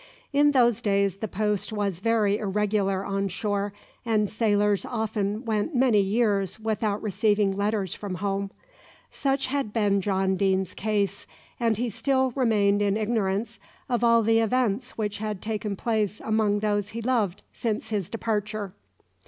[0.33, 3.71] In those days the post was very irregular on shore,
[4.03, 8.49] and sailors often went many years without receiving letters from home.
[9.11, 11.27] Such had been John Deane's case,
[11.59, 16.61] and he still remained in ignorance of all the events which had taken place among
[16.61, 18.73] those he loved since his departure.